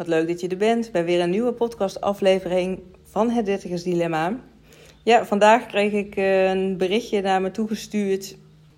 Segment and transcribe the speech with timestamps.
[0.00, 4.36] Wat leuk dat je er bent bij weer een nieuwe podcastaflevering van Het Dertigers Dilemma.
[5.02, 8.36] Ja, vandaag kreeg ik een berichtje naar me toegestuurd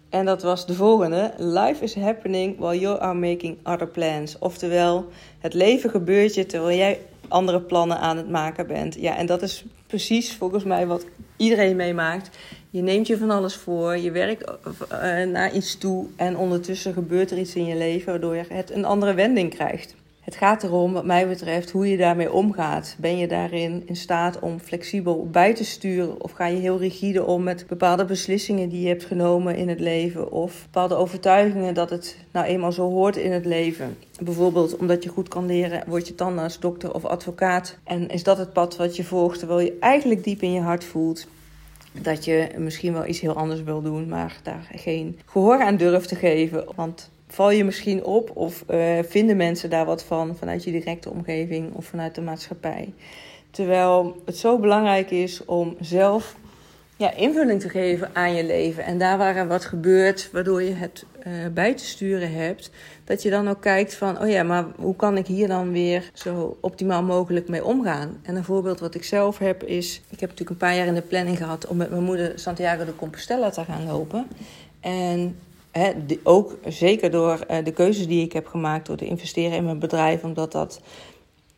[0.08, 1.32] en dat was de volgende.
[1.36, 4.38] Life is happening while you are making other plans.
[4.38, 5.08] Oftewel,
[5.38, 6.98] het leven gebeurt je terwijl jij
[7.28, 8.94] andere plannen aan het maken bent.
[8.94, 12.38] Ja, en dat is precies volgens mij wat iedereen meemaakt.
[12.70, 14.50] Je neemt je van alles voor, je werkt
[14.92, 18.70] uh, naar iets toe en ondertussen gebeurt er iets in je leven waardoor je het
[18.70, 19.94] een andere wending krijgt.
[20.22, 22.96] Het gaat erom, wat mij betreft, hoe je daarmee omgaat.
[22.98, 26.22] Ben je daarin in staat om flexibel bij te sturen?
[26.22, 29.80] Of ga je heel rigide om met bepaalde beslissingen die je hebt genomen in het
[29.80, 30.32] leven?
[30.32, 33.96] Of bepaalde overtuigingen dat het nou eenmaal zo hoort in het leven?
[34.20, 37.78] Bijvoorbeeld omdat je goed kan leren, word je tandarts, dokter of advocaat.
[37.84, 40.84] En is dat het pad wat je volgt, terwijl je eigenlijk diep in je hart
[40.84, 41.26] voelt
[42.02, 46.08] dat je misschien wel iets heel anders wil doen, maar daar geen gehoor aan durft
[46.08, 46.64] te geven.
[46.74, 51.10] Want val je misschien op of uh, vinden mensen daar wat van vanuit je directe
[51.10, 52.92] omgeving of vanuit de maatschappij.
[53.50, 56.36] Terwijl het zo belangrijk is om zelf
[56.96, 58.84] ja, invulling te geven aan je leven.
[58.84, 62.70] En daar waar er wat gebeurt, waardoor je het uh, bij te sturen hebt,
[63.04, 66.10] dat je dan ook kijkt van, oh ja, maar hoe kan ik hier dan weer
[66.14, 68.20] zo optimaal mogelijk mee omgaan?
[68.22, 70.94] En een voorbeeld wat ik zelf heb is, ik heb natuurlijk een paar jaar in
[70.94, 74.26] de planning gehad om met mijn moeder Santiago de Compostela te gaan lopen.
[74.80, 75.36] En
[76.22, 79.78] ook zeker door uh, de keuzes die ik heb gemaakt, door te investeren in mijn
[79.78, 80.80] bedrijf, omdat dat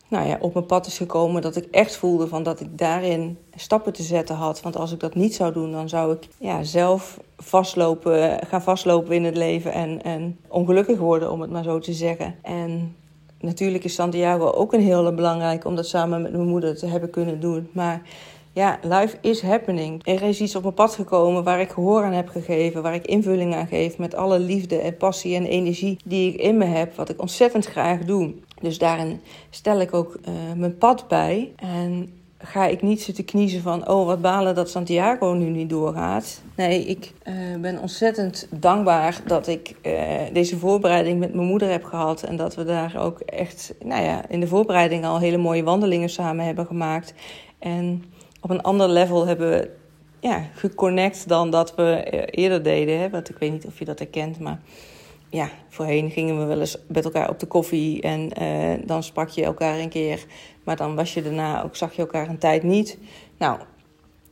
[0.09, 1.43] nou ja, op mijn pad is gekomen.
[1.43, 4.62] Dat ik echt voelde van dat ik daarin stappen te zetten had.
[4.62, 9.15] Want als ik dat niet zou doen, dan zou ik ja, zelf vastlopen, gaan vastlopen
[9.15, 12.35] in het leven en, en ongelukkig worden, om het maar zo te zeggen.
[12.42, 12.97] En
[13.41, 17.11] natuurlijk is Santiago ook een hele belangrijke om dat samen met mijn moeder te hebben
[17.11, 17.69] kunnen doen.
[17.73, 18.03] Maar
[18.55, 20.07] ja, life is happening.
[20.07, 23.07] Er is iets op mijn pad gekomen waar ik gehoor aan heb gegeven, waar ik
[23.07, 26.97] invulling aan geef met alle liefde en passie en energie die ik in me heb,
[26.97, 28.33] wat ik ontzettend graag doe.
[28.61, 33.63] Dus daarin stel ik ook uh, mijn pad bij en ga ik niet zitten kniezen
[33.63, 36.43] van, oh wat balen dat Santiago nu niet doorgaat.
[36.57, 39.93] Nee, ik uh, ben ontzettend dankbaar dat ik uh,
[40.33, 42.23] deze voorbereiding met mijn moeder heb gehad.
[42.23, 46.09] En dat we daar ook echt, nou ja, in de voorbereiding al hele mooie wandelingen
[46.09, 47.14] samen hebben gemaakt.
[47.59, 48.05] En
[48.45, 49.71] op een ander level hebben we
[50.21, 52.99] ja, geconnect dan dat we eh, eerder deden.
[52.99, 53.11] Hè?
[53.11, 54.61] Want ik weet niet of je dat herkent, maar
[55.29, 59.29] ja, voorheen gingen we wel eens met elkaar op de koffie en uh, dan sprak
[59.29, 60.25] je elkaar een keer.
[60.65, 62.99] Maar dan was je daarna ook, zag je elkaar een tijd niet.
[63.39, 63.59] Nou,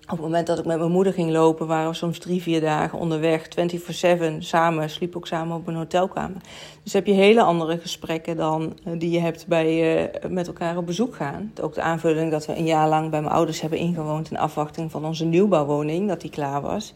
[0.03, 2.61] op het moment dat ik met mijn moeder ging lopen, waren we soms drie, vier
[2.61, 6.41] dagen onderweg, 24-7 samen, sliep ook samen op een hotelkamer.
[6.83, 10.77] Dus heb je hele andere gesprekken dan uh, die je hebt bij uh, met elkaar
[10.77, 11.53] op bezoek gaan.
[11.61, 14.91] Ook de aanvulling dat we een jaar lang bij mijn ouders hebben ingewoond in afwachting
[14.91, 16.93] van onze nieuwbouwwoning, dat die klaar was.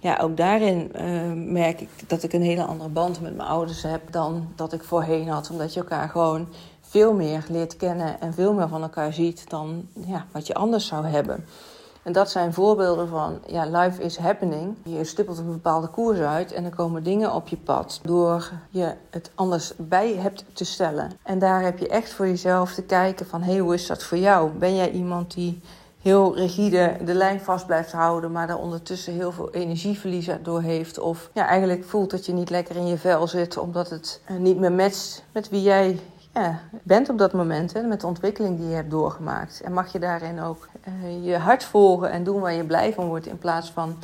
[0.00, 1.02] Ja, ook daarin uh,
[1.52, 4.84] merk ik dat ik een hele andere band met mijn ouders heb dan dat ik
[4.84, 5.50] voorheen had.
[5.50, 6.48] Omdat je elkaar gewoon
[6.80, 10.86] veel meer leert kennen en veel meer van elkaar ziet dan ja, wat je anders
[10.86, 11.44] zou hebben.
[12.04, 14.76] En dat zijn voorbeelden van, ja, life is happening.
[14.82, 18.00] Je stippelt een bepaalde koers uit en er komen dingen op je pad.
[18.02, 21.10] Door je het anders bij hebt te stellen.
[21.22, 24.02] En daar heb je echt voor jezelf te kijken van, hé, hey, hoe is dat
[24.02, 24.50] voor jou?
[24.50, 25.60] Ben jij iemand die
[26.04, 30.98] heel rigide de lijn vast blijft houden, maar daar ondertussen heel veel energieverlies door heeft.
[30.98, 34.58] Of ja, eigenlijk voelt dat je niet lekker in je vel zit, omdat het niet
[34.58, 36.00] meer matcht met wie jij
[36.34, 39.60] ja, bent op dat moment, hè, met de ontwikkeling die je hebt doorgemaakt.
[39.60, 43.06] En mag je daarin ook uh, je hart volgen en doen waar je blij van
[43.06, 43.96] wordt, in plaats van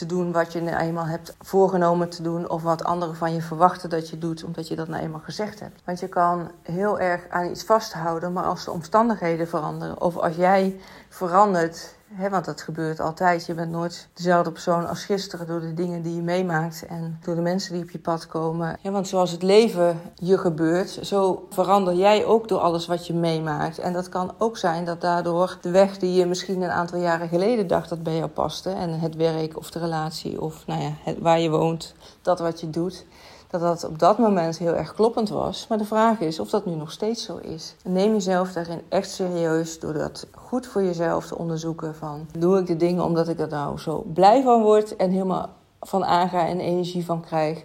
[0.00, 3.42] te doen wat je nou eenmaal hebt voorgenomen te doen of wat anderen van je
[3.42, 5.80] verwachten dat je doet, omdat je dat nou eenmaal gezegd hebt.
[5.84, 10.36] Want je kan heel erg aan iets vasthouden, maar als de omstandigheden veranderen of als
[10.36, 15.60] jij verandert, hè, want dat gebeurt altijd, je bent nooit dezelfde persoon als gisteren door
[15.60, 18.78] de dingen die je meemaakt en door de mensen die op je pad komen.
[18.82, 23.14] Ja, want zoals het leven je gebeurt, zo verander jij ook door alles wat je
[23.14, 23.78] meemaakt.
[23.78, 27.28] En dat kan ook zijn dat daardoor de weg die je misschien een aantal jaren
[27.28, 30.92] geleden dacht dat bij jou paste, en het werk of de relatie of nou ja,
[31.04, 33.06] het, waar je woont, dat wat je doet,
[33.50, 35.66] dat dat op dat moment heel erg kloppend was.
[35.68, 37.74] Maar de vraag is of dat nu nog steeds zo is.
[37.84, 42.26] neem jezelf daarin echt serieus door dat goed voor jezelf te onderzoeken van...
[42.38, 45.48] doe ik de dingen omdat ik er nou zo blij van word en helemaal
[45.80, 47.64] van aanga en energie van krijg...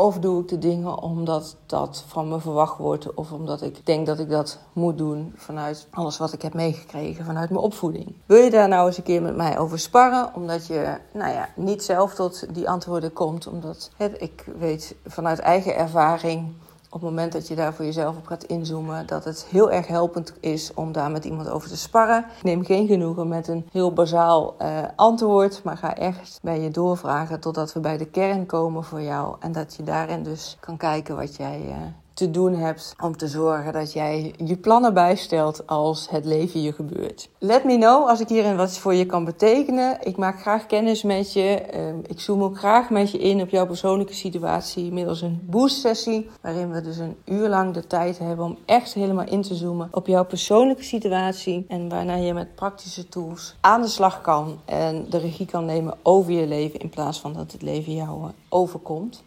[0.00, 4.06] Of doe ik de dingen omdat dat van me verwacht wordt, of omdat ik denk
[4.06, 8.14] dat ik dat moet doen vanuit alles wat ik heb meegekregen vanuit mijn opvoeding.
[8.26, 11.48] Wil je daar nou eens een keer met mij over sparren, omdat je nou ja,
[11.56, 16.52] niet zelf tot die antwoorden komt, omdat ik weet vanuit eigen ervaring
[16.90, 19.86] op het moment dat je daar voor jezelf op gaat inzoomen, dat het heel erg
[19.86, 22.24] helpend is om daar met iemand over te sparren.
[22.42, 27.40] Neem geen genoegen met een heel bazaal uh, antwoord, maar ga echt bij je doorvragen
[27.40, 29.36] totdat we bij de kern komen voor jou.
[29.40, 31.74] En dat je daarin dus kan kijken wat jij uh,
[32.18, 36.72] te doen hebt om te zorgen dat jij je plannen bijstelt als het leven je
[36.72, 37.28] gebeurt.
[37.38, 39.98] Let me know als ik hierin wat voor je kan betekenen.
[40.02, 41.60] Ik maak graag kennis met je.
[41.60, 45.80] Ehm, ik zoom ook graag met je in op jouw persoonlijke situatie middels een boost
[45.80, 49.54] sessie, waarin we dus een uur lang de tijd hebben om echt helemaal in te
[49.54, 54.58] zoomen op jouw persoonlijke situatie en waarna je met praktische tools aan de slag kan
[54.64, 58.22] en de regie kan nemen over je leven in plaats van dat het leven jou
[58.22, 59.22] eh, overkomt.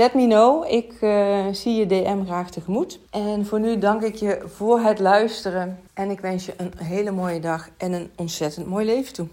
[0.00, 0.72] Let me know.
[0.72, 3.00] Ik uh, zie je DM graag tegemoet.
[3.10, 5.78] En voor nu dank ik je voor het luisteren.
[5.94, 9.26] En ik wens je een hele mooie dag en een ontzettend mooi leven toe.